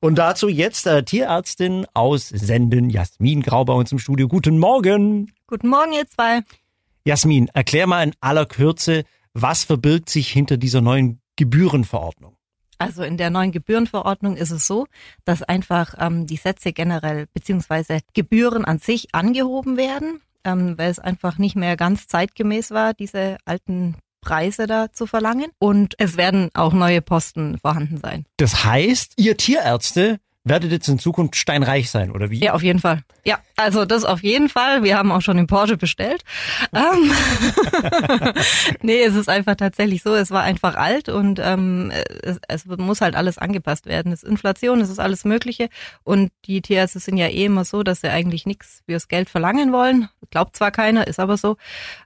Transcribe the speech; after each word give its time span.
Und 0.00 0.16
dazu 0.16 0.48
jetzt 0.48 0.86
äh, 0.86 1.02
Tierärztin 1.02 1.86
aus 1.94 2.28
Senden, 2.28 2.90
Jasmin 2.90 3.42
Grau 3.42 3.64
bei 3.64 3.72
uns 3.72 3.92
im 3.92 3.98
Studio. 3.98 4.28
Guten 4.28 4.58
Morgen. 4.58 5.32
Guten 5.46 5.68
Morgen, 5.68 5.92
ihr 5.92 6.06
zwei. 6.06 6.42
Jasmin, 7.04 7.48
erklär 7.54 7.86
mal 7.86 8.02
in 8.02 8.12
aller 8.20 8.46
Kürze, 8.46 9.04
was 9.32 9.64
verbirgt 9.64 10.08
sich 10.08 10.28
hinter 10.28 10.56
dieser 10.56 10.80
neuen 10.80 11.20
Gebührenverordnung? 11.36 12.36
Also 12.78 13.02
in 13.04 13.16
der 13.16 13.30
neuen 13.30 13.52
Gebührenverordnung 13.52 14.36
ist 14.36 14.50
es 14.50 14.66
so, 14.66 14.86
dass 15.24 15.42
einfach 15.42 15.94
ähm, 15.98 16.26
die 16.26 16.36
Sätze 16.36 16.72
generell 16.72 17.26
beziehungsweise 17.32 18.00
Gebühren 18.12 18.64
an 18.64 18.78
sich 18.78 19.14
angehoben 19.14 19.76
werden, 19.76 20.20
ähm, 20.44 20.76
weil 20.76 20.90
es 20.90 20.98
einfach 20.98 21.38
nicht 21.38 21.56
mehr 21.56 21.76
ganz 21.76 22.06
zeitgemäß 22.06 22.72
war, 22.72 22.92
diese 22.92 23.38
alten 23.44 23.96
Preise 24.26 24.66
da 24.66 24.92
zu 24.92 25.06
verlangen. 25.06 25.52
Und 25.58 25.94
es 25.98 26.16
werden 26.16 26.50
auch 26.54 26.72
neue 26.72 27.00
Posten 27.00 27.58
vorhanden 27.58 27.98
sein. 27.98 28.26
Das 28.38 28.64
heißt, 28.64 29.12
ihr 29.16 29.36
Tierärzte 29.36 30.18
werdet 30.46 30.70
jetzt 30.70 30.88
in 30.88 30.98
Zukunft 30.98 31.36
steinreich 31.36 31.90
sein, 31.90 32.12
oder 32.12 32.30
wie? 32.30 32.38
Ja, 32.38 32.54
auf 32.54 32.62
jeden 32.62 32.78
Fall. 32.78 33.02
Ja, 33.24 33.40
also 33.56 33.84
das 33.84 34.04
auf 34.04 34.22
jeden 34.22 34.48
Fall. 34.48 34.84
Wir 34.84 34.96
haben 34.96 35.10
auch 35.10 35.20
schon 35.20 35.36
den 35.36 35.48
Porsche 35.48 35.76
bestellt. 35.76 36.22
Ähm, 36.72 37.10
nee, 38.82 39.02
es 39.02 39.16
ist 39.16 39.28
einfach 39.28 39.56
tatsächlich 39.56 40.02
so, 40.02 40.14
es 40.14 40.30
war 40.30 40.42
einfach 40.42 40.76
alt 40.76 41.08
und 41.08 41.40
ähm, 41.42 41.92
es, 42.22 42.38
es 42.46 42.64
muss 42.66 43.00
halt 43.00 43.16
alles 43.16 43.38
angepasst 43.38 43.86
werden. 43.86 44.12
Es 44.12 44.22
ist 44.22 44.28
Inflation, 44.28 44.80
es 44.80 44.88
ist 44.88 45.00
alles 45.00 45.24
Mögliche 45.24 45.68
und 46.04 46.30
die 46.44 46.62
Tierärzte 46.62 47.00
sind 47.00 47.16
ja 47.16 47.26
eh 47.26 47.46
immer 47.46 47.64
so, 47.64 47.82
dass 47.82 48.02
sie 48.02 48.08
eigentlich 48.08 48.46
nichts 48.46 48.82
fürs 48.86 49.08
Geld 49.08 49.28
verlangen 49.28 49.72
wollen. 49.72 50.08
Glaubt 50.30 50.56
zwar 50.56 50.70
keiner, 50.70 51.08
ist 51.08 51.18
aber 51.18 51.36
so. 51.36 51.56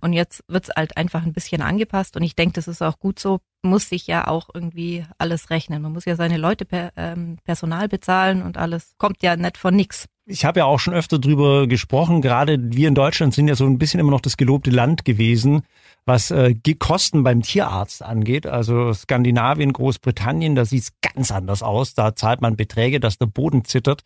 Und 0.01 0.15
jetzt 0.15 0.43
wird's 0.48 0.70
halt 0.75 0.97
einfach 0.97 1.25
ein 1.25 1.34
bisschen 1.34 1.61
angepasst 1.61 2.17
und 2.17 2.23
ich 2.23 2.37
denke, 2.37 2.55
das 2.55 2.69
ist 2.69 2.81
auch 2.81 2.98
gut 2.98 3.19
so 3.19 3.41
muss 3.62 3.88
sich 3.88 4.06
ja 4.06 4.27
auch 4.27 4.48
irgendwie 4.52 5.05
alles 5.19 5.50
rechnen. 5.50 5.82
Man 5.82 5.92
muss 5.92 6.05
ja 6.05 6.16
seine 6.16 6.37
Leute 6.37 6.64
per, 6.64 6.92
ähm, 6.96 7.38
Personal 7.45 7.88
bezahlen 7.88 8.42
und 8.42 8.56
alles 8.56 8.95
kommt 8.98 9.23
ja 9.23 9.36
nicht 9.36 9.59
von 9.59 9.74
nix. 9.74 10.06
Ich 10.27 10.45
habe 10.45 10.60
ja 10.60 10.64
auch 10.64 10.78
schon 10.78 10.95
öfter 10.95 11.19
drüber 11.19 11.66
gesprochen. 11.66 12.22
Gerade 12.22 12.56
wir 12.61 12.86
in 12.86 12.94
Deutschland 12.94 13.34
sind 13.34 13.48
ja 13.48 13.56
so 13.56 13.67
ein 13.67 13.78
bisschen 13.78 13.98
immer 13.98 14.12
noch 14.12 14.20
das 14.20 14.36
gelobte 14.36 14.70
Land 14.70 15.05
gewesen, 15.05 15.62
was 16.05 16.30
äh, 16.30 16.55
Kosten 16.78 17.25
beim 17.25 17.42
Tierarzt 17.42 18.02
angeht. 18.02 18.47
Also 18.47 18.92
Skandinavien, 18.92 19.72
Großbritannien, 19.72 20.55
da 20.55 20.64
sieht's 20.64 20.92
ganz 21.02 21.33
anders 21.33 21.64
aus. 21.64 21.95
Da 21.95 22.14
zahlt 22.14 22.42
man 22.42 22.55
Beträge, 22.55 23.00
dass 23.00 23.19
der 23.19 23.27
Boden 23.27 23.64
zittert. 23.64 24.02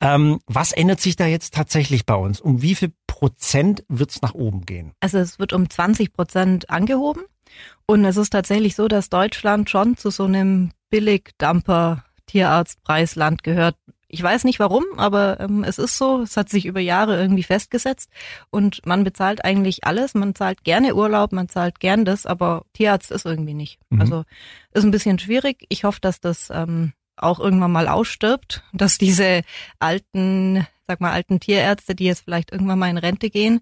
Ähm, 0.00 0.38
was 0.46 0.72
ändert 0.72 1.00
sich 1.00 1.16
da 1.16 1.26
jetzt 1.26 1.52
tatsächlich 1.52 2.06
bei 2.06 2.14
uns? 2.14 2.40
Um 2.40 2.62
wie 2.62 2.74
viel 2.74 2.92
Prozent 3.06 3.84
wird's 3.88 4.22
nach 4.22 4.34
oben 4.34 4.64
gehen? 4.64 4.92
Also 5.00 5.18
es 5.18 5.38
wird 5.38 5.52
um 5.52 5.68
20 5.68 6.14
Prozent 6.14 6.70
angehoben. 6.70 7.22
Und 7.86 8.04
es 8.04 8.16
ist 8.16 8.30
tatsächlich 8.30 8.74
so, 8.74 8.88
dass 8.88 9.08
Deutschland 9.08 9.70
schon 9.70 9.96
zu 9.96 10.10
so 10.10 10.24
einem 10.24 10.72
Billig-Dumper-Tierarztpreisland 10.90 13.42
gehört. 13.42 13.76
Ich 14.10 14.22
weiß 14.22 14.44
nicht 14.44 14.58
warum, 14.58 14.84
aber 14.96 15.38
ähm, 15.40 15.64
es 15.64 15.78
ist 15.78 15.98
so. 15.98 16.22
Es 16.22 16.38
hat 16.38 16.48
sich 16.48 16.64
über 16.64 16.80
Jahre 16.80 17.20
irgendwie 17.20 17.42
festgesetzt 17.42 18.10
und 18.50 18.86
man 18.86 19.04
bezahlt 19.04 19.44
eigentlich 19.44 19.84
alles. 19.84 20.14
Man 20.14 20.34
zahlt 20.34 20.64
gerne 20.64 20.94
Urlaub, 20.94 21.32
man 21.32 21.50
zahlt 21.50 21.78
gern 21.78 22.06
das, 22.06 22.24
aber 22.24 22.64
Tierarzt 22.72 23.10
ist 23.10 23.26
irgendwie 23.26 23.52
nicht. 23.52 23.78
Mhm. 23.90 24.00
Also 24.00 24.24
ist 24.72 24.84
ein 24.84 24.90
bisschen 24.90 25.18
schwierig. 25.18 25.66
Ich 25.68 25.84
hoffe, 25.84 26.00
dass 26.00 26.20
das 26.20 26.48
ähm, 26.50 26.94
auch 27.16 27.38
irgendwann 27.38 27.72
mal 27.72 27.88
ausstirbt, 27.88 28.62
dass 28.72 28.96
diese 28.96 29.42
alten, 29.78 30.66
sag 30.86 31.00
mal, 31.00 31.12
alten 31.12 31.40
Tierärzte, 31.40 31.94
die 31.94 32.04
jetzt 32.04 32.24
vielleicht 32.24 32.50
irgendwann 32.50 32.78
mal 32.78 32.90
in 32.90 32.98
Rente 32.98 33.28
gehen, 33.28 33.60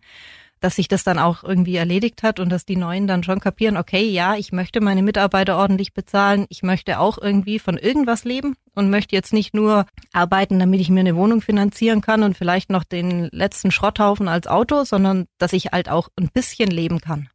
dass 0.60 0.76
sich 0.76 0.88
das 0.88 1.04
dann 1.04 1.18
auch 1.18 1.44
irgendwie 1.44 1.76
erledigt 1.76 2.22
hat 2.22 2.40
und 2.40 2.48
dass 2.48 2.64
die 2.64 2.76
Neuen 2.76 3.06
dann 3.06 3.22
schon 3.22 3.40
kapieren, 3.40 3.76
okay, 3.76 4.08
ja, 4.08 4.36
ich 4.36 4.52
möchte 4.52 4.80
meine 4.80 5.02
Mitarbeiter 5.02 5.56
ordentlich 5.56 5.92
bezahlen, 5.92 6.46
ich 6.48 6.62
möchte 6.62 6.98
auch 6.98 7.18
irgendwie 7.18 7.58
von 7.58 7.76
irgendwas 7.76 8.24
leben 8.24 8.56
und 8.74 8.90
möchte 8.90 9.14
jetzt 9.14 9.32
nicht 9.32 9.54
nur 9.54 9.86
arbeiten, 10.12 10.58
damit 10.58 10.80
ich 10.80 10.90
mir 10.90 11.00
eine 11.00 11.16
Wohnung 11.16 11.40
finanzieren 11.40 12.00
kann 12.00 12.22
und 12.22 12.36
vielleicht 12.36 12.70
noch 12.70 12.84
den 12.84 13.28
letzten 13.32 13.70
Schrotthaufen 13.70 14.28
als 14.28 14.46
Auto, 14.46 14.84
sondern 14.84 15.26
dass 15.38 15.52
ich 15.52 15.66
halt 15.66 15.88
auch 15.88 16.08
ein 16.16 16.30
bisschen 16.32 16.70
leben 16.70 17.00
kann. 17.00 17.28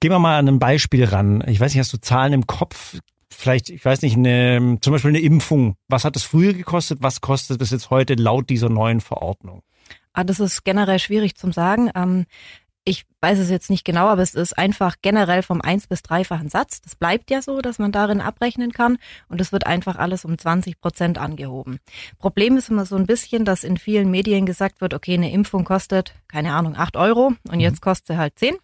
Gehen 0.00 0.10
wir 0.10 0.18
mal 0.18 0.38
an 0.38 0.48
ein 0.48 0.58
Beispiel 0.58 1.04
ran. 1.04 1.42
Ich 1.46 1.60
weiß 1.60 1.72
nicht, 1.72 1.80
hast 1.80 1.92
du 1.92 2.00
Zahlen 2.00 2.32
im 2.32 2.46
Kopf? 2.46 2.98
Vielleicht, 3.30 3.70
ich 3.70 3.84
weiß 3.84 4.02
nicht, 4.02 4.16
eine, 4.16 4.78
zum 4.80 4.92
Beispiel 4.92 5.10
eine 5.10 5.20
Impfung. 5.20 5.76
Was 5.88 6.04
hat 6.04 6.14
es 6.16 6.22
früher 6.22 6.52
gekostet? 6.52 6.98
Was 7.02 7.20
kostet 7.20 7.60
es 7.62 7.70
jetzt 7.70 7.90
heute 7.90 8.14
laut 8.14 8.48
dieser 8.48 8.68
neuen 8.68 9.00
Verordnung? 9.00 9.62
Ah, 10.14 10.24
das 10.24 10.40
ist 10.40 10.64
generell 10.64 10.98
schwierig 10.98 11.36
zum 11.36 11.52
sagen. 11.52 11.90
Ähm, 11.94 12.24
ich 12.86 13.06
weiß 13.20 13.38
es 13.38 13.48
jetzt 13.48 13.70
nicht 13.70 13.84
genau, 13.84 14.08
aber 14.08 14.20
es 14.20 14.34
ist 14.34 14.56
einfach 14.58 14.96
generell 15.00 15.42
vom 15.42 15.62
eins 15.62 15.86
bis 15.86 16.02
dreifachen 16.02 16.50
Satz. 16.50 16.82
Das 16.82 16.94
bleibt 16.94 17.30
ja 17.30 17.40
so, 17.40 17.62
dass 17.62 17.78
man 17.78 17.92
darin 17.92 18.20
abrechnen 18.20 18.72
kann 18.72 18.98
und 19.28 19.40
es 19.40 19.52
wird 19.52 19.66
einfach 19.66 19.96
alles 19.96 20.24
um 20.26 20.36
20 20.36 20.80
Prozent 20.80 21.18
angehoben. 21.18 21.78
Problem 22.18 22.58
ist 22.58 22.68
immer 22.68 22.84
so 22.84 22.96
ein 22.96 23.06
bisschen, 23.06 23.46
dass 23.46 23.64
in 23.64 23.78
vielen 23.78 24.10
Medien 24.10 24.44
gesagt 24.44 24.82
wird, 24.82 24.92
okay, 24.92 25.14
eine 25.14 25.32
Impfung 25.32 25.64
kostet, 25.64 26.14
keine 26.28 26.52
Ahnung, 26.52 26.76
acht 26.76 26.96
Euro 26.96 27.32
und 27.50 27.60
jetzt 27.60 27.76
mhm. 27.76 27.88
kostet 27.88 28.06
sie 28.08 28.16
halt 28.18 28.38
zehn. 28.38 28.56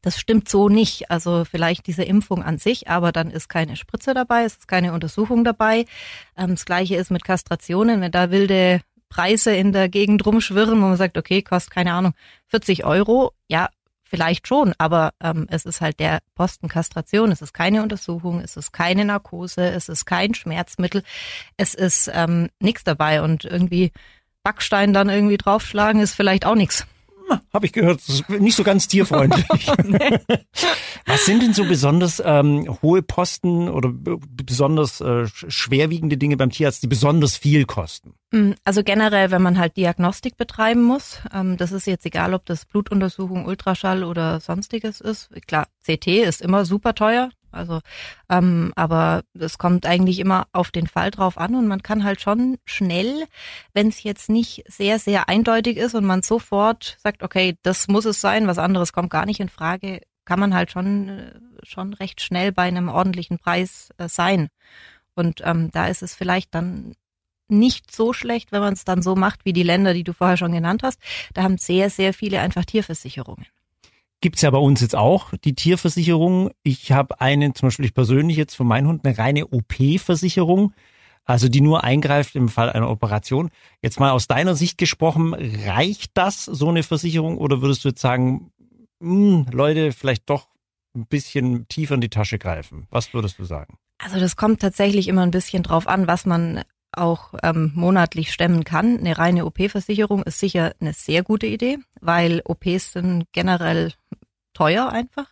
Das 0.00 0.18
stimmt 0.18 0.48
so 0.48 0.68
nicht. 0.68 1.10
Also 1.10 1.44
vielleicht 1.44 1.86
diese 1.86 2.04
Impfung 2.04 2.42
an 2.42 2.58
sich, 2.58 2.88
aber 2.88 3.12
dann 3.12 3.30
ist 3.30 3.48
keine 3.48 3.76
Spritze 3.76 4.14
dabei, 4.14 4.44
es 4.44 4.54
ist 4.54 4.68
keine 4.68 4.92
Untersuchung 4.92 5.44
dabei. 5.44 5.84
Ähm, 6.36 6.50
das 6.50 6.64
gleiche 6.64 6.96
ist 6.96 7.10
mit 7.10 7.24
Kastrationen. 7.24 8.00
Wenn 8.00 8.12
da 8.12 8.30
wilde 8.30 8.80
Preise 9.08 9.54
in 9.54 9.72
der 9.72 9.88
Gegend 9.88 10.24
rumschwirren, 10.24 10.80
wo 10.80 10.86
man 10.86 10.96
sagt, 10.96 11.18
okay, 11.18 11.42
kostet 11.42 11.72
keine 11.72 11.92
Ahnung 11.92 12.14
40 12.48 12.84
Euro, 12.84 13.32
ja, 13.48 13.68
vielleicht 14.08 14.48
schon, 14.48 14.74
aber 14.78 15.12
ähm, 15.22 15.46
es 15.50 15.66
ist 15.66 15.80
halt 15.80 16.00
der 16.00 16.20
Postenkastration, 16.34 17.30
es 17.30 17.42
ist 17.42 17.52
keine 17.52 17.82
Untersuchung, 17.82 18.40
es 18.40 18.56
ist 18.56 18.72
keine 18.72 19.04
Narkose, 19.04 19.68
es 19.70 19.88
ist 19.88 20.06
kein 20.06 20.34
Schmerzmittel, 20.34 21.02
es 21.56 21.74
ist 21.74 22.10
ähm, 22.14 22.48
nichts 22.58 22.84
dabei 22.84 23.22
und 23.22 23.44
irgendwie 23.44 23.92
Backstein 24.42 24.94
dann 24.94 25.10
irgendwie 25.10 25.36
draufschlagen 25.36 26.00
ist 26.00 26.14
vielleicht 26.14 26.46
auch 26.46 26.54
nichts. 26.54 26.86
Habe 27.52 27.66
ich 27.66 27.72
gehört, 27.72 28.00
nicht 28.28 28.56
so 28.56 28.64
ganz 28.64 28.88
tierfreundlich. 28.88 29.46
Was 31.06 31.24
sind 31.24 31.42
denn 31.42 31.54
so 31.54 31.64
besonders 31.64 32.22
ähm, 32.24 32.76
hohe 32.82 33.02
Posten 33.02 33.68
oder 33.68 33.90
besonders 33.92 35.00
äh, 35.00 35.26
schwerwiegende 35.26 36.16
Dinge 36.16 36.36
beim 36.36 36.50
Tierarzt, 36.50 36.82
die 36.82 36.86
besonders 36.86 37.36
viel 37.36 37.64
kosten? 37.64 38.14
Mm, 38.30 38.52
also 38.64 38.82
generell, 38.82 39.30
wenn 39.30 39.42
man 39.42 39.58
halt 39.58 39.76
Diagnostik 39.76 40.36
betreiben 40.36 40.82
muss, 40.82 41.20
ähm, 41.32 41.56
das 41.56 41.72
ist 41.72 41.86
jetzt 41.86 42.04
egal, 42.04 42.34
ob 42.34 42.44
das 42.44 42.66
Blutuntersuchung, 42.66 43.46
Ultraschall 43.46 44.04
oder 44.04 44.40
sonstiges 44.40 45.00
ist. 45.00 45.30
Klar, 45.46 45.68
CT 45.84 46.06
ist 46.06 46.42
immer 46.42 46.64
super 46.64 46.94
teuer, 46.94 47.30
also, 47.50 47.80
ähm, 48.28 48.72
aber 48.76 49.22
es 49.38 49.58
kommt 49.58 49.86
eigentlich 49.86 50.18
immer 50.18 50.46
auf 50.52 50.70
den 50.70 50.86
Fall 50.86 51.10
drauf 51.10 51.38
an 51.38 51.54
und 51.54 51.66
man 51.66 51.82
kann 51.82 52.04
halt 52.04 52.20
schon 52.20 52.58
schnell, 52.64 53.24
wenn 53.72 53.88
es 53.88 54.02
jetzt 54.02 54.28
nicht 54.28 54.64
sehr, 54.66 54.98
sehr 54.98 55.28
eindeutig 55.28 55.76
ist 55.76 55.94
und 55.94 56.04
man 56.04 56.22
sofort 56.22 56.96
sagt, 57.02 57.22
okay, 57.22 57.56
das 57.62 57.88
muss 57.88 58.04
es 58.04 58.20
sein, 58.20 58.46
was 58.46 58.58
anderes 58.58 58.92
kommt 58.92 59.10
gar 59.10 59.26
nicht 59.26 59.40
in 59.40 59.48
Frage, 59.48 60.02
kann 60.24 60.40
man 60.40 60.54
halt 60.54 60.70
schon, 60.70 61.08
äh, 61.08 61.32
schon 61.62 61.94
recht 61.94 62.20
schnell 62.20 62.52
bei 62.52 62.64
einem 62.64 62.88
ordentlichen 62.88 63.38
Preis 63.38 63.90
äh, 63.98 64.08
sein. 64.08 64.48
Und 65.14 65.42
ähm, 65.44 65.70
da 65.72 65.88
ist 65.88 66.02
es 66.02 66.14
vielleicht 66.14 66.54
dann 66.54 66.94
nicht 67.48 67.90
so 67.94 68.12
schlecht, 68.12 68.52
wenn 68.52 68.60
man 68.60 68.74
es 68.74 68.84
dann 68.84 69.02
so 69.02 69.16
macht 69.16 69.44
wie 69.44 69.52
die 69.54 69.62
Länder, 69.62 69.94
die 69.94 70.04
du 70.04 70.12
vorher 70.12 70.36
schon 70.36 70.52
genannt 70.52 70.82
hast. 70.82 71.00
Da 71.34 71.42
haben 71.42 71.58
sehr, 71.58 71.90
sehr 71.90 72.12
viele 72.12 72.40
einfach 72.40 72.64
Tierversicherungen 72.64 73.46
gibt's 74.20 74.42
ja 74.42 74.50
bei 74.50 74.58
uns 74.58 74.80
jetzt 74.80 74.96
auch, 74.96 75.32
die 75.44 75.54
Tierversicherung. 75.54 76.50
Ich 76.62 76.92
habe 76.92 77.20
eine, 77.20 77.52
zum 77.52 77.68
Beispiel 77.68 77.84
ich 77.84 77.94
persönlich 77.94 78.36
jetzt 78.36 78.54
für 78.54 78.64
meinen 78.64 78.88
Hund, 78.88 79.04
eine 79.04 79.16
reine 79.16 79.46
OP-Versicherung, 79.46 80.72
also 81.24 81.48
die 81.48 81.60
nur 81.60 81.84
eingreift 81.84 82.34
im 82.34 82.48
Fall 82.48 82.70
einer 82.70 82.90
Operation. 82.90 83.50
Jetzt 83.82 84.00
mal 84.00 84.10
aus 84.10 84.26
deiner 84.26 84.54
Sicht 84.54 84.78
gesprochen, 84.78 85.34
reicht 85.34 86.12
das, 86.14 86.44
so 86.44 86.68
eine 86.68 86.82
Versicherung, 86.82 87.38
oder 87.38 87.62
würdest 87.62 87.84
du 87.84 87.90
jetzt 87.90 88.00
sagen, 88.00 88.50
mh, 89.00 89.46
hm, 89.46 89.46
Leute, 89.52 89.92
vielleicht 89.92 90.28
doch 90.30 90.48
ein 90.96 91.06
bisschen 91.06 91.68
tiefer 91.68 91.94
in 91.94 92.00
die 92.00 92.08
Tasche 92.08 92.38
greifen? 92.38 92.86
Was 92.90 93.12
würdest 93.14 93.38
du 93.38 93.44
sagen? 93.44 93.78
Also 93.98 94.18
das 94.18 94.36
kommt 94.36 94.60
tatsächlich 94.60 95.08
immer 95.08 95.22
ein 95.22 95.30
bisschen 95.30 95.62
drauf 95.62 95.86
an, 95.86 96.06
was 96.06 96.24
man 96.24 96.62
auch 96.92 97.34
ähm, 97.42 97.72
monatlich 97.74 98.32
stemmen 98.32 98.64
kann. 98.64 98.98
Eine 98.98 99.18
reine 99.18 99.44
OP-Versicherung 99.44 100.22
ist 100.22 100.38
sicher 100.38 100.72
eine 100.80 100.92
sehr 100.92 101.22
gute 101.22 101.46
Idee, 101.46 101.78
weil 102.00 102.42
OPs 102.44 102.92
sind 102.92 103.26
generell 103.32 103.92
teuer 104.58 104.88
einfach. 104.90 105.26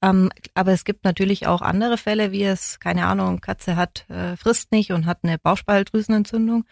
Ähm, 0.00 0.30
aber 0.54 0.72
es 0.72 0.84
gibt 0.84 1.04
natürlich 1.04 1.46
auch 1.46 1.60
andere 1.60 1.98
Fälle, 1.98 2.32
wie 2.32 2.44
es, 2.44 2.80
keine 2.80 3.06
Ahnung, 3.06 3.40
Katze 3.42 3.76
hat, 3.76 4.08
äh, 4.08 4.34
frisst 4.36 4.72
nicht 4.72 4.92
und 4.92 5.04
hat 5.04 5.18
eine 5.22 5.38
Bauchspeicheldrüsenentzündung. 5.38 6.64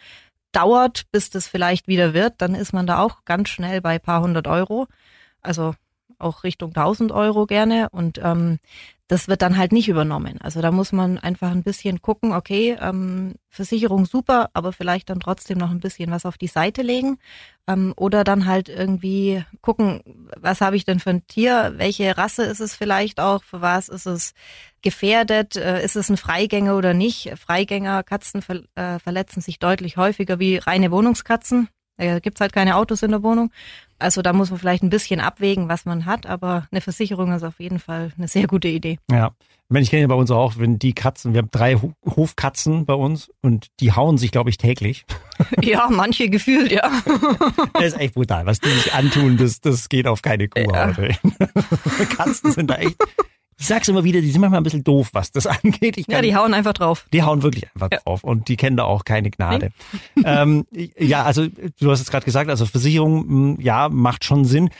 Dauert, 0.52 1.04
bis 1.12 1.28
das 1.28 1.46
vielleicht 1.46 1.88
wieder 1.88 2.14
wird, 2.14 2.34
dann 2.38 2.54
ist 2.54 2.72
man 2.72 2.86
da 2.86 3.00
auch 3.00 3.24
ganz 3.26 3.50
schnell 3.50 3.82
bei 3.82 3.98
paar 3.98 4.22
hundert 4.22 4.48
Euro. 4.48 4.86
Also 5.42 5.74
auch 6.18 6.42
Richtung 6.42 6.70
1000 6.70 7.12
Euro 7.12 7.44
gerne. 7.44 7.88
Und 7.90 8.18
ähm, 8.22 8.58
das 9.10 9.26
wird 9.26 9.42
dann 9.42 9.58
halt 9.58 9.72
nicht 9.72 9.88
übernommen. 9.88 10.38
Also 10.40 10.62
da 10.62 10.70
muss 10.70 10.92
man 10.92 11.18
einfach 11.18 11.50
ein 11.50 11.64
bisschen 11.64 12.00
gucken, 12.00 12.32
okay, 12.32 12.76
ähm, 12.80 13.34
Versicherung 13.48 14.06
super, 14.06 14.50
aber 14.52 14.72
vielleicht 14.72 15.10
dann 15.10 15.18
trotzdem 15.18 15.58
noch 15.58 15.72
ein 15.72 15.80
bisschen 15.80 16.12
was 16.12 16.24
auf 16.24 16.38
die 16.38 16.46
Seite 16.46 16.82
legen 16.82 17.18
ähm, 17.66 17.92
oder 17.96 18.22
dann 18.22 18.46
halt 18.46 18.68
irgendwie 18.68 19.44
gucken, 19.62 20.00
was 20.36 20.60
habe 20.60 20.76
ich 20.76 20.84
denn 20.84 21.00
für 21.00 21.10
ein 21.10 21.26
Tier, 21.26 21.72
welche 21.74 22.16
Rasse 22.16 22.44
ist 22.44 22.60
es 22.60 22.76
vielleicht 22.76 23.18
auch, 23.18 23.42
für 23.42 23.60
was 23.60 23.88
ist 23.88 24.06
es 24.06 24.32
gefährdet, 24.80 25.56
äh, 25.56 25.84
ist 25.84 25.96
es 25.96 26.08
ein 26.08 26.16
Freigänger 26.16 26.76
oder 26.76 26.94
nicht. 26.94 27.32
Freigängerkatzen 27.36 28.42
ver 28.42 28.62
äh, 28.76 29.00
verletzen 29.00 29.40
sich 29.40 29.58
deutlich 29.58 29.96
häufiger 29.96 30.38
wie 30.38 30.58
reine 30.58 30.92
Wohnungskatzen. 30.92 31.68
Da 32.06 32.18
gibt's 32.18 32.40
halt 32.40 32.52
keine 32.52 32.76
Autos 32.76 33.02
in 33.02 33.10
der 33.10 33.22
Wohnung. 33.22 33.50
Also 33.98 34.22
da 34.22 34.32
muss 34.32 34.50
man 34.50 34.58
vielleicht 34.58 34.82
ein 34.82 34.90
bisschen 34.90 35.20
abwägen, 35.20 35.68
was 35.68 35.84
man 35.84 36.06
hat, 36.06 36.26
aber 36.26 36.66
eine 36.70 36.80
Versicherung 36.80 37.32
ist 37.32 37.42
auf 37.42 37.60
jeden 37.60 37.78
Fall 37.78 38.12
eine 38.16 38.28
sehr 38.28 38.46
gute 38.46 38.68
Idee. 38.68 38.98
Ja. 39.10 39.32
Wenn 39.72 39.84
ich 39.84 39.90
kenne 39.90 40.02
ja 40.02 40.08
bei 40.08 40.14
uns 40.14 40.32
auch, 40.32 40.58
wenn 40.58 40.80
die 40.80 40.94
Katzen, 40.94 41.32
wir 41.32 41.38
haben 41.38 41.50
drei 41.52 41.76
Hofkatzen 42.04 42.86
bei 42.86 42.94
uns 42.94 43.30
und 43.40 43.68
die 43.78 43.92
hauen 43.92 44.18
sich, 44.18 44.32
glaube 44.32 44.50
ich, 44.50 44.58
täglich. 44.58 45.04
Ja, 45.62 45.88
manche 45.90 46.28
gefühlt, 46.28 46.70
ja. 46.70 46.90
Das 47.72 47.84
ist 47.84 47.98
echt 47.98 48.14
brutal. 48.14 48.44
Was 48.44 48.60
die 48.60 48.68
sich 48.68 48.92
antun, 48.92 49.38
das, 49.38 49.62
das 49.62 49.88
geht 49.88 50.06
auf 50.06 50.20
keine 50.20 50.48
Kuhhaut. 50.48 50.98
Ja. 50.98 52.04
Katzen 52.16 52.52
sind 52.52 52.68
da 52.68 52.74
echt 52.74 52.96
ich 53.60 53.66
sag's 53.66 53.88
immer 53.88 54.04
wieder, 54.04 54.22
die 54.22 54.30
sind 54.30 54.40
manchmal 54.40 54.60
ein 54.60 54.64
bisschen 54.64 54.84
doof, 54.84 55.10
was 55.12 55.32
das 55.32 55.46
angeht. 55.62 55.96
Kann, 55.96 56.04
ja, 56.08 56.22
die 56.22 56.34
hauen 56.34 56.54
einfach 56.54 56.72
drauf. 56.72 57.06
Die 57.12 57.22
hauen 57.22 57.42
wirklich 57.42 57.66
einfach 57.74 57.90
ja. 57.92 57.98
drauf 58.00 58.24
und 58.24 58.48
die 58.48 58.56
kennen 58.56 58.78
da 58.78 58.84
auch 58.84 59.04
keine 59.04 59.30
Gnade. 59.30 59.70
Nee. 60.14 60.22
ähm, 60.24 60.66
ja, 60.72 61.24
also 61.24 61.46
du 61.46 61.90
hast 61.90 62.00
es 62.00 62.10
gerade 62.10 62.24
gesagt, 62.24 62.48
also 62.48 62.64
Versicherung, 62.64 63.28
hm, 63.28 63.58
ja, 63.60 63.90
macht 63.90 64.24
schon 64.24 64.46
Sinn. 64.46 64.70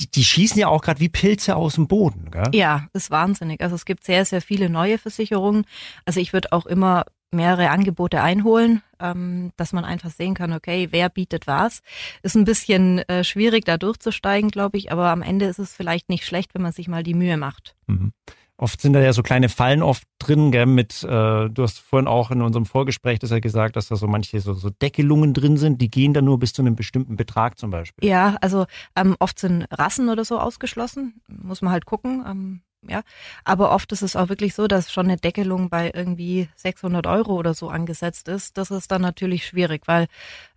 Die, 0.00 0.10
die 0.10 0.24
schießen 0.24 0.58
ja 0.58 0.68
auch 0.68 0.80
gerade 0.80 1.00
wie 1.00 1.10
Pilze 1.10 1.54
aus 1.54 1.74
dem 1.74 1.86
Boden. 1.86 2.30
Gell? 2.30 2.48
Ja, 2.54 2.86
ist 2.94 3.10
wahnsinnig. 3.10 3.60
Also 3.60 3.74
es 3.74 3.84
gibt 3.84 4.04
sehr, 4.04 4.24
sehr 4.24 4.40
viele 4.40 4.70
neue 4.70 4.96
Versicherungen. 4.96 5.66
Also 6.06 6.18
ich 6.20 6.32
würde 6.32 6.52
auch 6.52 6.64
immer 6.64 7.04
mehrere 7.32 7.70
Angebote 7.70 8.22
einholen, 8.22 8.82
ähm, 8.98 9.52
dass 9.56 9.72
man 9.72 9.84
einfach 9.84 10.10
sehen 10.10 10.34
kann, 10.34 10.52
okay, 10.52 10.88
wer 10.90 11.08
bietet 11.08 11.46
was. 11.46 11.80
Ist 12.22 12.36
ein 12.36 12.44
bisschen 12.44 12.98
äh, 13.08 13.24
schwierig, 13.24 13.64
da 13.64 13.76
durchzusteigen, 13.76 14.50
glaube 14.50 14.78
ich, 14.78 14.92
aber 14.92 15.10
am 15.10 15.22
Ende 15.22 15.46
ist 15.46 15.58
es 15.58 15.74
vielleicht 15.74 16.08
nicht 16.08 16.24
schlecht, 16.24 16.54
wenn 16.54 16.62
man 16.62 16.72
sich 16.72 16.88
mal 16.88 17.02
die 17.02 17.14
Mühe 17.14 17.36
macht. 17.36 17.76
Mhm. 17.86 18.12
Oft 18.60 18.82
sind 18.82 18.92
da 18.92 19.00
ja 19.00 19.14
so 19.14 19.22
kleine 19.22 19.48
Fallen 19.48 19.82
oft 19.82 20.02
drin, 20.18 20.52
gell, 20.52 20.66
mit, 20.66 21.02
äh, 21.02 21.08
du 21.48 21.62
hast 21.62 21.78
vorhin 21.78 22.06
auch 22.06 22.30
in 22.30 22.42
unserem 22.42 22.66
Vorgespräch 22.66 23.18
das 23.18 23.30
ja 23.30 23.38
gesagt, 23.38 23.74
dass 23.74 23.88
da 23.88 23.96
so 23.96 24.06
manche 24.06 24.38
so, 24.40 24.52
so 24.52 24.68
Deckelungen 24.68 25.32
drin 25.32 25.56
sind, 25.56 25.80
die 25.80 25.90
gehen 25.90 26.12
dann 26.12 26.26
nur 26.26 26.38
bis 26.38 26.52
zu 26.52 26.60
einem 26.60 26.76
bestimmten 26.76 27.16
Betrag 27.16 27.58
zum 27.58 27.70
Beispiel. 27.70 28.06
Ja, 28.06 28.36
also 28.42 28.66
ähm, 28.96 29.16
oft 29.18 29.38
sind 29.38 29.66
Rassen 29.70 30.10
oder 30.10 30.26
so 30.26 30.38
ausgeschlossen, 30.38 31.22
muss 31.26 31.62
man 31.62 31.72
halt 31.72 31.86
gucken. 31.86 32.22
Ähm, 32.28 32.60
ja, 32.82 33.02
aber 33.44 33.72
oft 33.72 33.92
ist 33.92 34.02
es 34.02 34.16
auch 34.16 34.28
wirklich 34.28 34.54
so, 34.54 34.66
dass 34.66 34.92
schon 34.92 35.06
eine 35.06 35.16
Deckelung 35.16 35.68
bei 35.68 35.90
irgendwie 35.94 36.48
600 36.56 37.06
Euro 37.06 37.34
oder 37.34 37.54
so 37.54 37.68
angesetzt 37.68 38.28
ist. 38.28 38.56
Das 38.56 38.70
ist 38.70 38.90
dann 38.90 39.02
natürlich 39.02 39.46
schwierig, 39.46 39.82
weil 39.86 40.06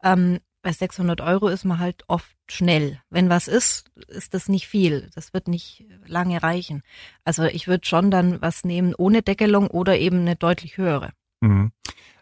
ähm, 0.02 0.40
bei 0.62 0.72
600 0.72 1.20
Euro 1.22 1.50
ist 1.50 1.66
man 1.66 1.80
halt 1.80 2.06
oft 2.08 2.36
schnell. 2.50 3.02
Wenn 3.10 3.30
was 3.30 3.48
ist, 3.48 3.92
ist 4.08 4.34
das 4.34 4.48
nicht 4.48 4.68
viel. 4.68 5.10
Das 5.14 5.34
wird 5.34 5.50
nicht 5.50 5.86
lange 6.06 6.42
reichen. 6.42 6.81
Also 7.25 7.44
ich 7.44 7.68
würde 7.68 7.86
schon 7.86 8.10
dann 8.10 8.42
was 8.42 8.64
nehmen 8.64 8.96
ohne 8.96 9.22
Deckelung 9.22 9.68
oder 9.68 9.98
eben 9.98 10.22
eine 10.22 10.38
deutlich 10.38 10.78
höhere. 10.78 11.12
Mhm. 11.42 11.74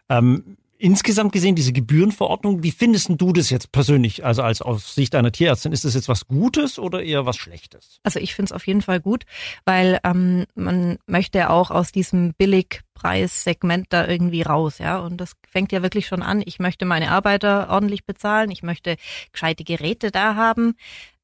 Ähm, 0.08 0.56
insgesamt 0.82 1.32
gesehen, 1.32 1.54
diese 1.54 1.72
Gebührenverordnung, 1.72 2.62
wie 2.62 2.72
findest 2.72 3.08
du 3.08 3.32
das 3.32 3.50
jetzt 3.50 3.70
persönlich, 3.70 4.24
also 4.24 4.42
als 4.42 4.60
aus 4.60 4.94
Sicht 4.94 5.14
einer 5.14 5.30
Tierärztin? 5.30 5.72
Ist 5.72 5.84
das 5.84 5.94
jetzt 5.94 6.08
was 6.08 6.26
Gutes 6.26 6.78
oder 6.78 7.02
eher 7.02 7.24
was 7.24 7.36
Schlechtes? 7.36 8.00
Also 8.02 8.18
ich 8.18 8.34
finde 8.34 8.46
es 8.46 8.52
auf 8.52 8.66
jeden 8.66 8.82
Fall 8.82 9.00
gut, 9.00 9.24
weil 9.64 10.00
ähm, 10.04 10.44
man 10.54 10.98
möchte 11.06 11.50
auch 11.50 11.70
aus 11.70 11.92
diesem 11.92 12.34
Billigpreissegment 12.34 13.86
da 13.90 14.08
irgendwie 14.08 14.42
raus, 14.42 14.78
ja. 14.78 14.98
Und 14.98 15.18
das 15.18 15.32
fängt 15.48 15.70
ja 15.70 15.82
wirklich 15.82 16.08
schon 16.08 16.22
an. 16.22 16.42
Ich 16.44 16.58
möchte 16.58 16.84
meine 16.84 17.12
Arbeiter 17.12 17.70
ordentlich 17.70 18.04
bezahlen, 18.04 18.50
ich 18.50 18.64
möchte 18.64 18.96
gescheite 19.32 19.62
Geräte 19.62 20.10
da 20.10 20.34
haben. 20.34 20.74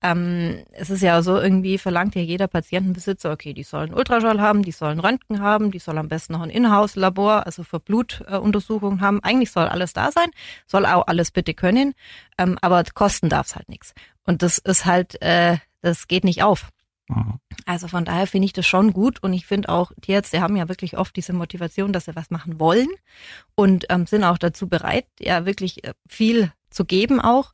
Ähm, 0.00 0.64
es 0.72 0.90
ist 0.90 1.02
ja 1.02 1.22
so, 1.22 1.38
irgendwie 1.38 1.76
verlangt 1.76 2.14
ja 2.14 2.22
jeder 2.22 2.46
Patientenbesitzer, 2.46 3.32
okay, 3.32 3.52
die 3.52 3.64
sollen 3.64 3.92
Ultraschall 3.92 4.40
haben, 4.40 4.62
die 4.62 4.70
sollen 4.70 5.00
Röntgen 5.00 5.40
haben, 5.40 5.72
die 5.72 5.80
sollen 5.80 5.98
am 5.98 6.08
besten 6.08 6.34
noch 6.34 6.42
ein 6.42 6.50
Inhouse-Labor, 6.50 7.46
also 7.46 7.64
für 7.64 7.80
Blutuntersuchungen 7.80 9.00
haben. 9.00 9.22
Eigentlich 9.24 9.50
soll 9.50 9.66
alles 9.66 9.92
da 9.92 10.12
sein, 10.12 10.30
soll 10.66 10.86
auch 10.86 11.08
alles 11.08 11.32
bitte 11.32 11.52
können, 11.52 11.94
ähm, 12.38 12.58
aber 12.60 12.84
kosten 12.94 13.28
darf 13.28 13.48
es 13.48 13.56
halt 13.56 13.68
nichts. 13.68 13.92
Und 14.24 14.42
das 14.42 14.58
ist 14.58 14.86
halt, 14.86 15.20
äh, 15.20 15.56
das 15.80 16.06
geht 16.06 16.22
nicht 16.22 16.42
auf. 16.44 16.68
Mhm. 17.08 17.40
Also 17.66 17.88
von 17.88 18.04
daher 18.04 18.26
finde 18.26 18.46
ich 18.46 18.52
das 18.52 18.66
schon 18.66 18.92
gut 18.92 19.22
und 19.22 19.32
ich 19.32 19.46
finde 19.46 19.68
auch, 19.68 19.92
die 19.96 20.12
Ärzte 20.12 20.40
haben 20.40 20.56
ja 20.56 20.68
wirklich 20.68 20.96
oft 20.96 21.16
diese 21.16 21.32
Motivation, 21.32 21.92
dass 21.92 22.04
sie 22.04 22.14
was 22.14 22.30
machen 22.30 22.60
wollen 22.60 22.88
und 23.54 23.86
ähm, 23.88 24.06
sind 24.06 24.24
auch 24.24 24.38
dazu 24.38 24.68
bereit, 24.68 25.06
ja 25.18 25.44
wirklich 25.44 25.84
äh, 25.84 25.94
viel 26.08 26.52
zu 26.70 26.84
geben 26.84 27.20
auch. 27.20 27.52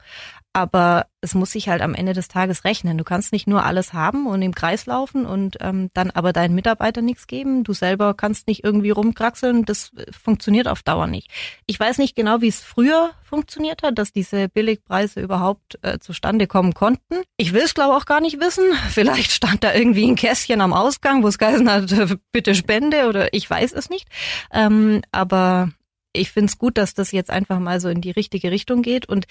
Aber 0.54 1.06
es 1.20 1.34
muss 1.34 1.50
sich 1.50 1.68
halt 1.68 1.82
am 1.82 1.94
Ende 1.94 2.12
des 2.12 2.28
Tages 2.28 2.64
rechnen. 2.64 2.96
Du 2.96 3.02
kannst 3.02 3.32
nicht 3.32 3.48
nur 3.48 3.64
alles 3.64 3.92
haben 3.92 4.28
und 4.28 4.40
im 4.40 4.54
Kreis 4.54 4.86
laufen 4.86 5.26
und 5.26 5.56
ähm, 5.60 5.90
dann 5.94 6.12
aber 6.12 6.32
deinen 6.32 6.54
Mitarbeitern 6.54 7.04
nichts 7.04 7.26
geben. 7.26 7.64
Du 7.64 7.72
selber 7.72 8.14
kannst 8.14 8.46
nicht 8.46 8.62
irgendwie 8.62 8.90
rumkraxeln. 8.90 9.64
Das 9.64 9.90
äh, 9.96 10.06
funktioniert 10.12 10.68
auf 10.68 10.84
Dauer 10.84 11.08
nicht. 11.08 11.28
Ich 11.66 11.80
weiß 11.80 11.98
nicht 11.98 12.14
genau, 12.14 12.40
wie 12.40 12.48
es 12.48 12.60
früher 12.60 13.10
funktioniert 13.24 13.82
hat, 13.82 13.98
dass 13.98 14.12
diese 14.12 14.48
Billigpreise 14.48 15.20
überhaupt 15.20 15.78
äh, 15.82 15.98
zustande 15.98 16.46
kommen 16.46 16.72
konnten. 16.72 17.22
Ich 17.36 17.52
will 17.52 17.62
es, 17.62 17.74
glaube 17.74 17.96
auch 17.96 18.06
gar 18.06 18.20
nicht 18.20 18.38
wissen. 18.38 18.64
Vielleicht 18.90 19.32
stand 19.32 19.64
da 19.64 19.74
irgendwie 19.74 20.06
ein 20.06 20.14
Kästchen 20.14 20.60
am 20.60 20.72
Ausgang, 20.72 21.24
wo 21.24 21.28
es 21.28 21.38
geheißen 21.38 21.68
hat, 21.68 21.92
bitte 22.32 22.54
Spende 22.54 23.08
oder 23.08 23.34
ich 23.34 23.50
weiß 23.50 23.72
es 23.72 23.90
nicht. 23.90 24.06
Ähm, 24.52 25.02
aber 25.10 25.70
ich 26.12 26.30
finde 26.30 26.46
es 26.46 26.58
gut, 26.58 26.78
dass 26.78 26.94
das 26.94 27.12
jetzt 27.12 27.30
einfach 27.30 27.58
mal 27.58 27.80
so 27.80 27.88
in 27.88 28.00
die 28.00 28.12
richtige 28.12 28.50
Richtung 28.50 28.82
geht 28.82 29.06
und 29.06 29.26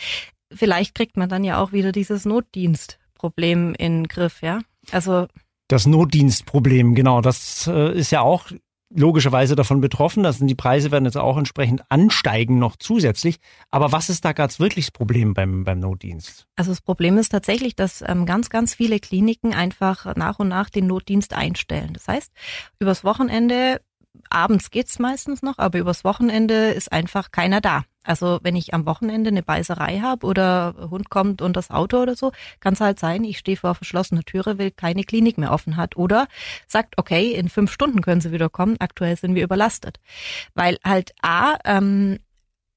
vielleicht 0.55 0.95
kriegt 0.95 1.17
man 1.17 1.29
dann 1.29 1.43
ja 1.43 1.61
auch 1.61 1.71
wieder 1.71 1.91
dieses 1.91 2.25
Notdienstproblem 2.25 3.75
in 3.75 4.03
den 4.03 4.07
Griff, 4.07 4.41
ja. 4.41 4.59
Also 4.91 5.27
das 5.67 5.85
Notdienstproblem, 5.87 6.93
genau, 6.93 7.21
das 7.21 7.67
äh, 7.67 7.97
ist 7.97 8.11
ja 8.11 8.21
auch 8.21 8.51
logischerweise 8.95 9.55
davon 9.55 9.81
betroffen. 9.81 10.23
dass 10.23 10.39
die 10.39 10.55
Preise 10.55 10.91
werden 10.91 11.05
jetzt 11.05 11.17
auch 11.17 11.37
entsprechend 11.37 11.83
ansteigen 11.89 12.59
noch 12.59 12.75
zusätzlich. 12.77 13.37
Aber 13.71 13.91
was 13.91 14.09
ist 14.09 14.25
da 14.25 14.33
ganz 14.33 14.59
wirklich 14.59 14.85
das 14.85 14.91
Problem 14.91 15.33
beim, 15.33 15.63
beim 15.63 15.79
Notdienst? 15.79 16.45
Also 16.55 16.71
das 16.71 16.81
Problem 16.81 17.17
ist 17.17 17.29
tatsächlich, 17.29 17.75
dass 17.75 18.03
ähm, 18.05 18.25
ganz, 18.25 18.49
ganz 18.49 18.75
viele 18.75 18.99
Kliniken 18.99 19.53
einfach 19.53 20.15
nach 20.15 20.39
und 20.39 20.47
nach 20.47 20.69
den 20.69 20.87
Notdienst 20.87 21.33
einstellen. 21.33 21.93
Das 21.93 22.07
heißt, 22.07 22.31
übers 22.79 23.03
Wochenende 23.03 23.81
abends 24.29 24.71
geht's 24.71 24.99
meistens 24.99 25.41
noch, 25.41 25.57
aber 25.57 25.79
übers 25.79 26.03
Wochenende 26.03 26.71
ist 26.71 26.91
einfach 26.91 27.31
keiner 27.31 27.61
da. 27.61 27.83
Also 28.03 28.39
wenn 28.43 28.55
ich 28.55 28.73
am 28.73 28.85
Wochenende 28.85 29.29
eine 29.29 29.43
Beißerei 29.43 29.99
habe 29.99 30.25
oder 30.25 30.75
Hund 30.89 31.09
kommt 31.09 31.41
und 31.41 31.55
das 31.55 31.71
Auto 31.71 32.01
oder 32.01 32.15
so, 32.15 32.31
kann 32.59 32.73
es 32.73 32.81
halt 32.81 32.99
sein, 32.99 33.23
ich 33.23 33.37
stehe 33.37 33.57
vor 33.57 33.75
verschlossener 33.75 34.23
Türe, 34.23 34.59
weil 34.59 34.71
keine 34.71 35.03
Klinik 35.03 35.37
mehr 35.37 35.51
offen 35.51 35.77
hat. 35.77 35.95
Oder 35.95 36.27
sagt, 36.67 36.97
okay, 36.97 37.31
in 37.31 37.49
fünf 37.49 37.71
Stunden 37.71 38.01
können 38.01 38.21
sie 38.21 38.31
wieder 38.31 38.49
kommen, 38.49 38.75
aktuell 38.79 39.15
sind 39.15 39.35
wir 39.35 39.43
überlastet. 39.43 39.99
Weil 40.53 40.77
halt 40.83 41.13
A, 41.21 41.55
ähm, 41.63 42.19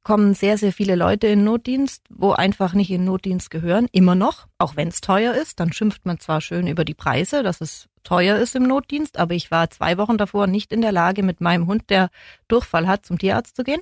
kommen 0.07 0.35
sehr, 0.35 0.57
sehr 0.57 0.73
viele 0.73 0.95
Leute 0.95 1.27
in 1.27 1.43
Notdienst, 1.43 2.05
wo 2.09 2.31
einfach 2.31 2.75
nicht 2.75 2.93
in 2.93 3.05
Notdienst 3.05 3.51
gehören, 3.51 3.89
immer 3.91 4.15
noch, 4.15 4.47
auch 4.57 4.77
wenn 4.77 4.87
es 4.87 5.01
teuer 5.01 5.35
ist. 5.35 5.59
Dann 5.59 5.73
schimpft 5.73 6.07
man 6.07 6.21
zwar 6.21 6.41
schön 6.41 6.69
über 6.69 6.85
die 6.85 6.95
Preise, 6.95 7.43
dass 7.43 7.61
es 7.61 7.89
teuer 8.07 8.39
ist 8.39 8.55
im 8.55 8.63
Notdienst, 8.63 9.19
aber 9.19 9.35
ich 9.35 9.51
war 9.51 9.69
zwei 9.71 9.99
Wochen 9.99 10.17
davor 10.17 10.47
nicht 10.47 10.73
in 10.73 10.81
der 10.81 10.93
Lage, 10.93 11.23
mit 11.23 11.41
meinem 11.41 11.67
Hund, 11.67 11.91
der 11.91 12.11
Durchfall 12.49 12.87
hat, 12.87 13.05
zum 13.05 13.19
Tierarzt 13.19 13.57
zu 13.57 13.65
gehen. 13.65 13.81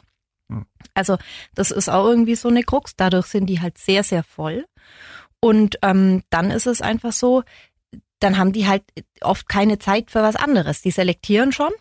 Hm. 0.49 0.67
Also 0.95 1.19
das 1.55 1.71
ist 1.71 1.89
auch 1.91 2.07
irgendwie 2.07 2.35
so 2.35 2.49
eine 2.49 2.63
Krux. 2.63 2.97
Dadurch 2.97 3.27
sind 3.27 3.47
die 3.47 3.61
halt 3.61 3.77
sehr, 3.79 4.03
sehr 4.03 4.23
voll. 4.23 4.65
Und 5.41 5.79
ähm, 5.83 6.23
dann 6.31 6.51
ist 6.51 6.67
es 6.67 6.81
einfach 6.81 7.13
so, 7.13 7.43
dann 8.19 8.39
haben 8.39 8.53
die 8.53 8.67
halt 8.67 8.83
oft 9.21 9.49
keine 9.49 9.79
Zeit 9.79 10.11
für 10.11 10.23
was 10.23 10.37
anderes. 10.37 10.81
Die 10.81 10.91
selektieren 10.91 11.53
schon 11.53 11.73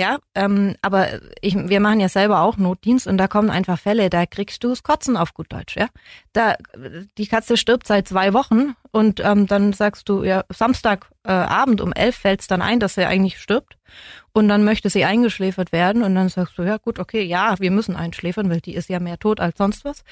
ja, 0.00 0.18
ähm, 0.34 0.76
aber 0.80 1.20
ich, 1.42 1.54
wir 1.54 1.78
machen 1.78 2.00
ja 2.00 2.08
selber 2.08 2.40
auch 2.40 2.56
Notdienst 2.56 3.06
und 3.06 3.18
da 3.18 3.28
kommen 3.28 3.50
einfach 3.50 3.78
Fälle, 3.78 4.08
da 4.08 4.24
kriegst 4.24 4.64
du 4.64 4.70
das 4.70 4.82
Kotzen 4.82 5.14
auf 5.14 5.34
gut 5.34 5.52
Deutsch, 5.52 5.76
ja. 5.76 5.88
Da 6.32 6.54
die 7.18 7.26
Katze 7.26 7.58
stirbt 7.58 7.86
seit 7.86 8.08
zwei 8.08 8.32
Wochen 8.32 8.76
und 8.92 9.20
ähm, 9.20 9.46
dann 9.46 9.74
sagst 9.74 10.08
du, 10.08 10.24
ja, 10.24 10.44
Samstagabend 10.48 11.80
äh, 11.80 11.82
um 11.82 11.92
elf 11.92 12.16
fällt's 12.16 12.46
dann 12.46 12.62
ein, 12.62 12.80
dass 12.80 12.94
sie 12.94 13.04
eigentlich 13.04 13.38
stirbt 13.38 13.76
und 14.32 14.48
dann 14.48 14.64
möchte 14.64 14.88
sie 14.88 15.04
eingeschläfert 15.04 15.70
werden 15.70 16.02
und 16.02 16.14
dann 16.14 16.30
sagst 16.30 16.56
du, 16.56 16.62
ja 16.62 16.78
gut, 16.78 16.98
okay, 16.98 17.22
ja, 17.22 17.56
wir 17.58 17.70
müssen 17.70 17.94
einschläfern, 17.94 18.48
weil 18.48 18.62
die 18.62 18.74
ist 18.74 18.88
ja 18.88 19.00
mehr 19.00 19.18
tot 19.18 19.38
als 19.38 19.58
sonst 19.58 19.84
was. 19.84 20.02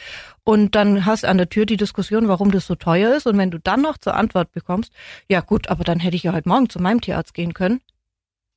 Und 0.45 0.75
dann 0.75 1.07
hast 1.07 1.25
an 1.25 1.38
der 1.38 1.49
Tür 1.49 1.64
die 1.64 1.78
Diskussion, 1.78 2.28
warum 2.28 2.50
das 2.50 2.66
so 2.66 2.75
teuer 2.75 3.16
ist 3.16 3.26
und 3.26 3.38
wenn 3.38 3.50
du 3.50 3.59
dann 3.59 3.80
noch 3.80 3.97
zur 3.97 4.16
Antwort 4.16 4.52
bekommst, 4.52 4.92
ja 5.30 5.40
gut, 5.40 5.68
aber 5.71 5.85
dann 5.85 5.99
hätte 5.99 6.16
ich 6.16 6.25
ja 6.25 6.35
heute 6.35 6.50
Morgen 6.50 6.68
zu 6.68 6.78
meinem 6.78 7.00
Tierarzt 7.00 7.33
gehen 7.33 7.54
können, 7.54 7.80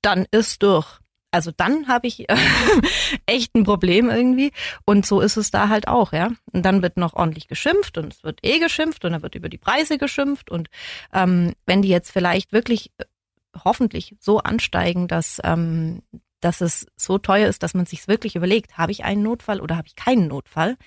dann 0.01 0.25
ist 0.31 0.61
durch. 0.61 1.00
Also 1.31 1.51
dann 1.55 1.87
habe 1.87 2.07
ich 2.07 2.29
äh, 2.29 2.35
echt 3.25 3.55
ein 3.55 3.63
Problem 3.63 4.09
irgendwie. 4.09 4.51
Und 4.85 5.05
so 5.05 5.21
ist 5.21 5.37
es 5.37 5.49
da 5.49 5.69
halt 5.69 5.87
auch, 5.87 6.11
ja. 6.13 6.29
Und 6.51 6.63
dann 6.63 6.81
wird 6.81 6.97
noch 6.97 7.13
ordentlich 7.13 7.47
geschimpft 7.47 7.97
und 7.97 8.13
es 8.13 8.23
wird 8.23 8.39
eh 8.43 8.59
geschimpft 8.59 9.05
und 9.05 9.13
dann 9.13 9.23
wird 9.23 9.35
über 9.35 9.49
die 9.49 9.57
Preise 9.57 9.97
geschimpft. 9.97 10.51
Und 10.51 10.69
ähm, 11.13 11.53
wenn 11.65 11.81
die 11.81 11.89
jetzt 11.89 12.11
vielleicht 12.11 12.51
wirklich 12.51 12.91
hoffentlich 13.63 14.15
so 14.19 14.39
ansteigen, 14.39 15.07
dass, 15.07 15.39
ähm, 15.43 16.01
dass 16.41 16.61
es 16.61 16.85
so 16.95 17.17
teuer 17.17 17.47
ist, 17.47 17.63
dass 17.63 17.73
man 17.73 17.85
sich 17.85 18.07
wirklich 18.07 18.35
überlegt, 18.35 18.77
habe 18.77 18.91
ich 18.91 19.03
einen 19.03 19.23
Notfall 19.23 19.61
oder 19.61 19.77
habe 19.77 19.87
ich 19.87 19.95
keinen 19.95 20.27
Notfall, 20.27 20.77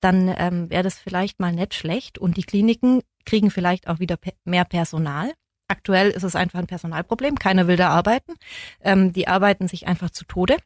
dann 0.00 0.34
ähm, 0.36 0.68
wäre 0.68 0.82
das 0.82 0.98
vielleicht 0.98 1.38
mal 1.38 1.52
nicht 1.52 1.74
schlecht 1.74 2.18
und 2.18 2.36
die 2.36 2.42
Kliniken 2.42 3.02
kriegen 3.24 3.50
vielleicht 3.50 3.86
auch 3.86 4.00
wieder 4.00 4.18
mehr 4.44 4.64
Personal. 4.64 5.32
Aktuell 5.72 6.10
ist 6.10 6.22
es 6.22 6.36
einfach 6.36 6.58
ein 6.58 6.66
Personalproblem, 6.66 7.38
keiner 7.38 7.66
will 7.66 7.76
da 7.76 7.88
arbeiten. 7.88 8.34
Ähm, 8.82 9.14
die 9.14 9.26
arbeiten 9.26 9.68
sich 9.68 9.86
einfach 9.86 10.10
zu 10.10 10.26
Tode. 10.26 10.58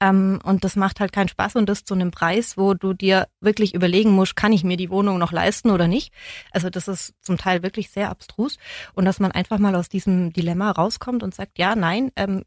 Ähm, 0.00 0.38
und 0.44 0.62
das 0.62 0.76
macht 0.76 1.00
halt 1.00 1.12
keinen 1.12 1.26
Spaß 1.26 1.56
und 1.56 1.68
das 1.68 1.84
zu 1.84 1.94
einem 1.94 2.12
Preis, 2.12 2.56
wo 2.56 2.74
du 2.74 2.94
dir 2.94 3.26
wirklich 3.40 3.74
überlegen 3.74 4.12
musst, 4.12 4.36
kann 4.36 4.52
ich 4.52 4.62
mir 4.62 4.76
die 4.76 4.88
Wohnung 4.88 5.18
noch 5.18 5.32
leisten 5.32 5.70
oder 5.70 5.88
nicht. 5.88 6.14
Also 6.52 6.70
das 6.70 6.86
ist 6.86 7.14
zum 7.22 7.38
Teil 7.38 7.64
wirklich 7.64 7.90
sehr 7.90 8.08
abstrus 8.08 8.58
und 8.94 9.04
dass 9.04 9.18
man 9.18 9.32
einfach 9.32 9.58
mal 9.58 9.74
aus 9.74 9.88
diesem 9.88 10.32
Dilemma 10.32 10.70
rauskommt 10.70 11.24
und 11.24 11.34
sagt, 11.34 11.58
ja, 11.58 11.74
nein, 11.74 12.12
ähm, 12.14 12.44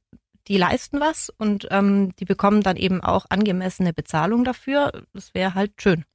die 0.48 0.58
leisten 0.58 1.02
was 1.02 1.30
und 1.38 1.68
ähm, 1.70 2.16
die 2.16 2.26
bekommen 2.26 2.62
dann 2.64 2.78
eben 2.78 3.02
auch 3.04 3.26
angemessene 3.30 3.92
Bezahlung 3.92 4.46
dafür. 4.46 5.04
Das 5.14 5.34
wäre 5.34 5.54
halt 5.54 5.74
schön. 5.82 6.06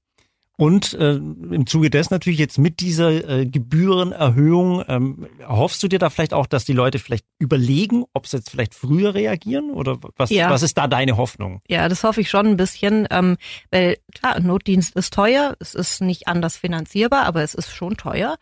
Und 0.63 0.95
äh, 0.95 1.15
im 1.15 1.67
Zuge 1.67 1.91
des 1.91 2.11
natürlich 2.11 2.39
jetzt 2.39 2.57
mit 2.57 2.79
dieser 2.79 3.29
äh, 3.29 3.47
Gebührenerhöhung, 3.47 4.85
ähm, 4.87 5.27
hoffst 5.45 5.83
du 5.83 5.89
dir 5.89 5.99
da 5.99 6.09
vielleicht 6.09 6.33
auch, 6.33 6.47
dass 6.47 6.65
die 6.65 6.73
Leute 6.73 7.01
vielleicht 7.01 7.27
überlegen, 7.41 8.05
ob 8.15 8.29
sie 8.29 8.37
jetzt 8.37 8.51
vielleicht 8.51 8.77
früher 8.77 9.13
reagieren? 9.13 9.73
Oder 9.73 9.99
was, 10.17 10.31
ja. 10.31 10.51
was 10.51 10.63
ist 10.63 10.79
da 10.79 10.87
deine 10.87 11.17
Hoffnung? 11.17 11.63
Ja, 11.67 11.89
das 11.89 12.05
hoffe 12.05 12.21
ich 12.21 12.31
schon 12.31 12.47
ein 12.47 12.57
bisschen, 12.57 13.09
ähm, 13.11 13.39
weil 13.73 13.97
klar, 14.15 14.39
Notdienst 14.39 14.95
ist 14.95 15.13
teuer, 15.13 15.57
es 15.59 15.75
ist 15.75 16.01
nicht 16.01 16.29
anders 16.29 16.59
finanzierbar, 16.59 17.25
aber 17.25 17.43
es 17.43 17.55
ist 17.55 17.75
schon 17.75 17.97
teuer. 17.97 18.37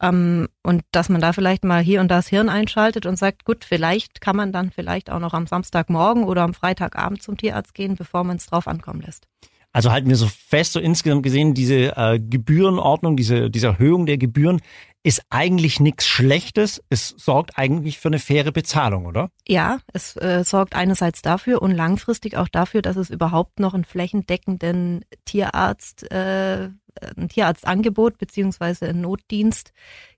Ähm, 0.00 0.46
und 0.62 0.84
dass 0.92 1.08
man 1.08 1.20
da 1.20 1.32
vielleicht 1.32 1.64
mal 1.64 1.82
hier 1.82 2.00
und 2.00 2.06
da 2.06 2.18
das 2.18 2.28
Hirn 2.28 2.50
einschaltet 2.50 3.04
und 3.04 3.18
sagt, 3.18 3.44
gut, 3.44 3.64
vielleicht 3.64 4.20
kann 4.20 4.36
man 4.36 4.52
dann 4.52 4.70
vielleicht 4.70 5.10
auch 5.10 5.18
noch 5.18 5.34
am 5.34 5.48
Samstagmorgen 5.48 6.22
oder 6.22 6.42
am 6.42 6.54
Freitagabend 6.54 7.20
zum 7.20 7.36
Tierarzt 7.36 7.74
gehen, 7.74 7.96
bevor 7.96 8.22
man 8.22 8.36
es 8.36 8.46
drauf 8.46 8.68
ankommen 8.68 9.00
lässt. 9.00 9.26
Also 9.74 9.90
halten 9.90 10.08
wir 10.08 10.16
so 10.16 10.28
fest, 10.28 10.72
so 10.72 10.78
insgesamt 10.78 11.24
gesehen, 11.24 11.52
diese 11.52 11.96
äh, 11.96 12.20
Gebührenordnung, 12.20 13.16
diese, 13.16 13.50
diese 13.50 13.66
Erhöhung 13.66 14.06
der 14.06 14.18
Gebühren 14.18 14.60
ist 15.02 15.22
eigentlich 15.30 15.80
nichts 15.80 16.06
Schlechtes. 16.06 16.80
Es 16.90 17.08
sorgt 17.08 17.58
eigentlich 17.58 17.98
für 17.98 18.08
eine 18.08 18.20
faire 18.20 18.52
Bezahlung, 18.52 19.04
oder? 19.04 19.30
Ja, 19.48 19.80
es 19.92 20.16
äh, 20.16 20.44
sorgt 20.44 20.76
einerseits 20.76 21.22
dafür 21.22 21.60
und 21.60 21.72
langfristig 21.72 22.36
auch 22.36 22.48
dafür, 22.48 22.82
dass 22.82 22.94
es 22.94 23.10
überhaupt 23.10 23.58
noch 23.58 23.74
einen 23.74 23.84
flächendeckenden 23.84 25.04
Tierarzt, 25.24 26.08
äh, 26.08 26.70
ein 27.16 27.28
Tierarztangebot 27.28 28.16
beziehungsweise 28.16 28.88
einen 28.88 29.00
Notdienst 29.00 29.72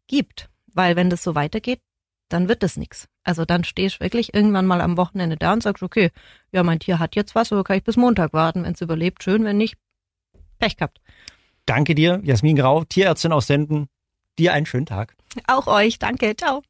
gibt. 0.06 0.50
Weil 0.74 0.96
wenn 0.96 1.08
das 1.08 1.22
so 1.22 1.34
weitergeht, 1.34 1.80
dann 2.28 2.48
wird 2.48 2.62
es 2.62 2.76
nichts. 2.76 3.08
Also 3.24 3.44
dann 3.44 3.64
stehst 3.64 3.96
du 3.96 4.00
wirklich 4.00 4.34
irgendwann 4.34 4.66
mal 4.66 4.80
am 4.80 4.96
Wochenende 4.96 5.36
da 5.36 5.52
und 5.52 5.62
sagst, 5.62 5.82
okay, 5.82 6.10
ja, 6.52 6.62
mein 6.62 6.78
Tier 6.78 6.98
hat 6.98 7.16
jetzt 7.16 7.34
was, 7.34 7.52
oder 7.52 7.64
kann 7.64 7.78
ich 7.78 7.84
bis 7.84 7.96
Montag 7.96 8.32
warten. 8.32 8.64
Wenn 8.64 8.74
es 8.74 8.80
überlebt, 8.80 9.22
schön, 9.22 9.44
wenn 9.44 9.56
nicht, 9.56 9.76
Pech 10.58 10.76
gehabt. 10.76 11.00
Danke 11.66 11.94
dir, 11.94 12.20
Jasmin 12.22 12.56
Grau, 12.56 12.84
Tierärztin 12.84 13.32
aus 13.32 13.46
Senden. 13.46 13.88
Dir 14.38 14.52
einen 14.52 14.66
schönen 14.66 14.86
Tag. 14.86 15.16
Auch 15.46 15.66
euch, 15.66 15.98
danke, 15.98 16.36
ciao. 16.36 16.62